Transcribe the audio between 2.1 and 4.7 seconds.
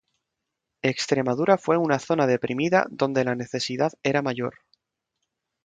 deprimida donde la necesidad era mayor.